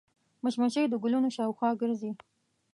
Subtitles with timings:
[0.43, 2.11] مچمچۍ د ګلونو شاوخوا ګرځي